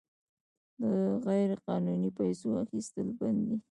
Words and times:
د 0.81 0.83
غیرقانوني 1.27 2.09
پیسو 2.19 2.49
اخیستل 2.63 3.07
بند 3.19 3.39
دي؟ 3.47 3.57